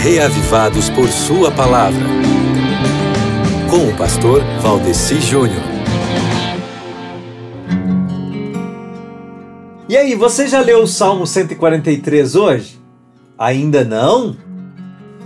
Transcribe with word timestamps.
reavivados 0.00 0.88
por 0.88 1.10
Sua 1.10 1.50
palavra. 1.50 2.06
Com 3.68 3.86
o 3.86 3.96
pastor 3.98 4.42
Valdeci 4.62 5.20
Júnior. 5.20 5.62
E 9.86 9.98
aí, 9.98 10.14
você 10.14 10.48
já 10.48 10.60
leu 10.60 10.84
o 10.84 10.86
Salmo 10.86 11.26
143 11.26 12.34
hoje? 12.34 12.80
Ainda 13.38 13.84
não? 13.84 14.34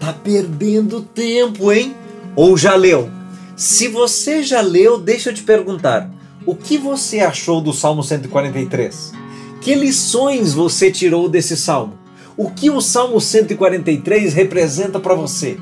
Tá 0.00 0.12
perdendo 0.12 1.02
tempo, 1.02 1.70
hein? 1.70 1.94
Ou 2.34 2.56
já 2.56 2.74
leu? 2.74 3.08
Se 3.54 3.86
você 3.86 4.42
já 4.42 4.60
leu, 4.60 4.98
deixa 4.98 5.30
eu 5.30 5.34
te 5.34 5.44
perguntar: 5.44 6.10
o 6.44 6.56
que 6.56 6.76
você 6.76 7.20
achou 7.20 7.60
do 7.60 7.72
Salmo 7.72 8.02
143? 8.02 9.12
Que 9.60 9.76
lições 9.76 10.52
você 10.52 10.90
tirou 10.90 11.28
desse 11.28 11.56
salmo? 11.56 12.03
O 12.36 12.50
que 12.50 12.68
o 12.68 12.80
Salmo 12.80 13.20
143 13.20 14.34
representa 14.34 14.98
para 14.98 15.14
você? 15.14 15.56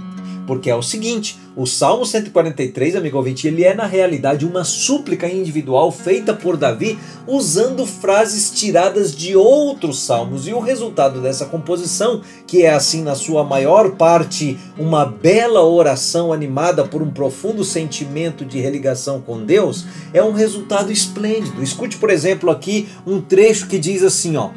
Porque 0.47 0.70
é 0.70 0.74
o 0.74 0.83
seguinte, 0.83 1.38
o 1.55 1.66
Salmo 1.66 2.06
143, 2.06 2.97
amigo 2.97 3.19
ouvinte, 3.19 3.47
ele 3.47 3.62
é 3.62 3.74
na 3.74 3.84
realidade 3.84 4.47
uma 4.47 4.64
súplica 4.64 5.28
individual 5.28 5.92
feita 5.92 6.33
por 6.33 6.56
Davi 6.56 6.98
usando 7.27 7.84
frases 7.84 8.50
tiradas 8.50 9.14
de 9.14 9.37
outros 9.37 10.00
salmos. 10.00 10.48
E 10.48 10.55
o 10.55 10.61
resultado 10.61 11.20
dessa 11.20 11.45
composição, 11.45 12.23
que 12.47 12.62
é 12.62 12.73
assim 12.73 13.02
na 13.02 13.14
sua 13.14 13.45
maior 13.45 13.91
parte 13.97 14.59
uma 14.78 15.05
bela 15.05 15.62
oração 15.62 16.33
animada 16.33 16.84
por 16.84 17.02
um 17.02 17.11
profundo 17.11 17.62
sentimento 17.64 18.47
de 18.47 18.59
religação 18.61 19.20
com 19.20 19.45
Deus, 19.45 19.84
é 20.14 20.23
um 20.23 20.33
resultado 20.33 20.91
esplêndido. 20.91 21.62
Escute, 21.62 21.98
por 21.98 22.09
exemplo, 22.09 22.50
aqui 22.50 22.89
um 23.06 23.20
trecho 23.20 23.69
que 23.69 23.78
diz 23.78 24.02
assim, 24.02 24.39
ó: 24.39 24.50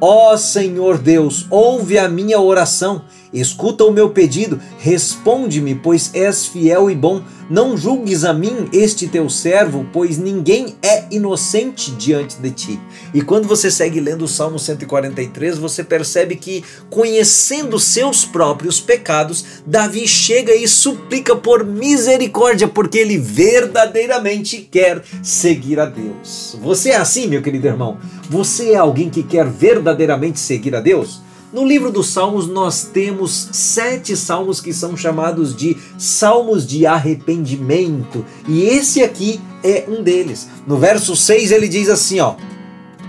Ó 0.00 0.36
Senhor 0.36 0.98
Deus, 0.98 1.46
ouve 1.48 1.98
a 1.98 2.06
minha 2.06 2.38
oração, 2.38 3.02
escuta 3.40 3.84
o 3.84 3.92
meu 3.92 4.10
pedido, 4.10 4.60
responde-me, 4.78 5.74
pois 5.74 6.10
és 6.14 6.46
fiel 6.46 6.90
e 6.90 6.94
bom. 6.94 7.22
Não 7.48 7.76
julgues 7.76 8.24
a 8.24 8.32
mim, 8.32 8.68
este 8.72 9.06
teu 9.06 9.30
servo, 9.30 9.86
pois 9.92 10.18
ninguém 10.18 10.74
é 10.82 11.04
inocente 11.12 11.92
diante 11.92 12.36
de 12.38 12.50
ti. 12.50 12.80
E 13.14 13.22
quando 13.22 13.46
você 13.46 13.70
segue 13.70 14.00
lendo 14.00 14.24
o 14.24 14.28
Salmo 14.28 14.58
143, 14.58 15.56
você 15.56 15.84
percebe 15.84 16.34
que, 16.34 16.64
conhecendo 16.90 17.78
seus 17.78 18.24
próprios 18.24 18.80
pecados, 18.80 19.44
Davi 19.64 20.08
chega 20.08 20.54
e 20.54 20.66
suplica 20.66 21.36
por 21.36 21.64
misericórdia, 21.64 22.66
porque 22.66 22.98
ele 22.98 23.16
verdadeiramente 23.16 24.58
quer 24.68 25.04
seguir 25.22 25.78
a 25.78 25.86
Deus. 25.86 26.58
Você 26.60 26.90
é 26.90 26.96
assim, 26.96 27.28
meu 27.28 27.42
querido 27.42 27.68
irmão? 27.68 27.98
Você 28.28 28.72
é 28.72 28.76
alguém 28.76 29.08
que 29.08 29.22
quer 29.22 29.46
verdadeiramente 29.46 30.40
seguir 30.40 30.74
a 30.74 30.80
Deus? 30.80 31.25
No 31.52 31.64
livro 31.64 31.92
dos 31.92 32.08
Salmos, 32.08 32.48
nós 32.48 32.82
temos 32.92 33.48
sete 33.52 34.16
salmos 34.16 34.60
que 34.60 34.72
são 34.72 34.96
chamados 34.96 35.54
de 35.54 35.76
salmos 35.96 36.66
de 36.66 36.86
arrependimento, 36.86 38.24
e 38.48 38.64
esse 38.64 39.02
aqui 39.02 39.40
é 39.62 39.84
um 39.88 40.02
deles. 40.02 40.48
No 40.66 40.76
verso 40.76 41.14
6 41.14 41.52
ele 41.52 41.68
diz 41.68 41.88
assim: 41.88 42.20
ó. 42.20 42.34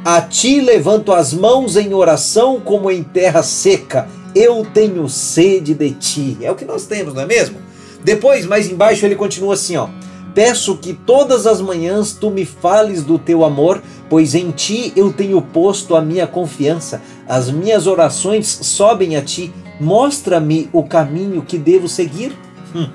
A 0.05 0.21
ti 0.21 0.61
levanto 0.61 1.11
as 1.11 1.33
mãos 1.33 1.75
em 1.75 1.93
oração 1.93 2.61
como 2.61 2.89
em 2.89 3.03
terra 3.03 3.43
seca. 3.43 4.07
Eu 4.33 4.65
tenho 4.73 5.09
sede 5.09 5.73
de 5.73 5.91
ti. 5.91 6.37
É 6.39 6.51
o 6.51 6.55
que 6.55 6.63
nós 6.63 6.85
temos, 6.85 7.13
não 7.13 7.23
é 7.23 7.25
mesmo? 7.25 7.57
Depois, 8.03 8.45
mais 8.45 8.69
embaixo, 8.69 9.05
ele 9.05 9.15
continua 9.15 9.55
assim, 9.55 9.75
ó. 9.75 9.89
Peço 10.37 10.77
que 10.77 10.93
todas 10.93 11.47
as 11.47 11.59
manhãs 11.59 12.13
tu 12.13 12.29
me 12.29 12.45
fales 12.45 13.01
do 13.01 13.17
teu 13.17 13.43
amor, 13.43 13.81
pois 14.07 14.35
em 14.35 14.51
ti 14.51 14.93
eu 14.95 15.11
tenho 15.11 15.41
posto 15.41 15.95
a 15.95 16.01
minha 16.01 16.27
confiança. 16.27 17.01
As 17.27 17.49
minhas 17.49 17.87
orações 17.87 18.45
sobem 18.45 19.15
a 19.15 19.21
ti. 19.23 19.51
Mostra-me 19.81 20.69
o 20.71 20.83
caminho 20.83 21.41
que 21.41 21.57
devo 21.57 21.89
seguir. 21.89 22.37
Hum. 22.75 22.87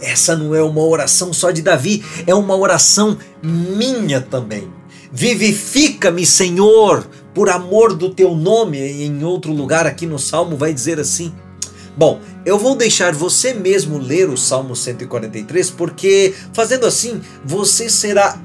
Essa 0.00 0.36
não 0.36 0.54
é 0.54 0.62
uma 0.62 0.80
oração 0.80 1.32
só 1.32 1.50
de 1.50 1.60
Davi, 1.60 2.04
é 2.24 2.32
uma 2.36 2.54
oração 2.54 3.18
minha 3.42 4.20
também. 4.20 4.70
Vivifica-me, 5.10 6.24
Senhor, 6.24 7.04
por 7.34 7.50
amor 7.50 7.96
do 7.96 8.10
teu 8.10 8.32
nome. 8.32 8.78
Em 8.78 9.24
outro 9.24 9.52
lugar 9.52 9.88
aqui 9.88 10.06
no 10.06 10.20
Salmo 10.20 10.56
vai 10.56 10.72
dizer 10.72 11.00
assim: 11.00 11.34
Bom, 11.96 12.20
eu 12.44 12.58
vou 12.58 12.74
deixar 12.74 13.14
você 13.14 13.54
mesmo 13.54 13.98
ler 13.98 14.28
o 14.28 14.36
Salmo 14.36 14.74
143, 14.74 15.70
porque 15.70 16.34
fazendo 16.52 16.86
assim 16.86 17.20
você 17.44 17.88
será 17.88 18.38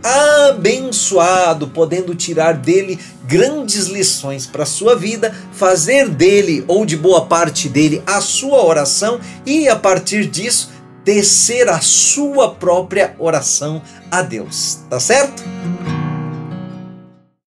abençoado, 0.50 1.68
podendo 1.68 2.14
tirar 2.14 2.54
dele 2.54 3.00
grandes 3.26 3.88
lições 3.88 4.46
para 4.46 4.66
sua 4.66 4.96
vida, 4.96 5.36
fazer 5.52 6.10
dele 6.10 6.64
ou 6.68 6.86
de 6.86 6.96
boa 6.96 7.26
parte 7.26 7.68
dele 7.68 8.04
a 8.06 8.22
sua 8.22 8.64
oração 8.64 9.20
e 9.46 9.68
a 9.68 9.76
partir 9.76 10.28
disso 10.28 10.70
tecer 11.04 11.68
a 11.70 11.80
sua 11.82 12.52
própria 12.52 13.16
oração 13.18 13.82
a 14.12 14.22
Deus. 14.22 14.80
Tá 14.90 15.00
certo? 15.00 15.44